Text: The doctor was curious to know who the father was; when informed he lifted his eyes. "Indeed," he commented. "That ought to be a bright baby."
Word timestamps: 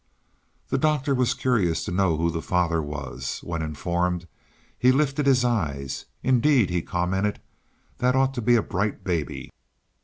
The 0.69 0.79
doctor 0.79 1.13
was 1.13 1.35
curious 1.35 1.83
to 1.85 1.91
know 1.91 2.17
who 2.17 2.31
the 2.31 2.41
father 2.41 2.81
was; 2.81 3.39
when 3.43 3.61
informed 3.61 4.27
he 4.79 4.91
lifted 4.91 5.27
his 5.27 5.45
eyes. 5.45 6.05
"Indeed," 6.23 6.71
he 6.71 6.81
commented. 6.81 7.39
"That 7.99 8.15
ought 8.15 8.33
to 8.33 8.41
be 8.41 8.55
a 8.55 8.63
bright 8.63 9.03
baby." 9.03 9.51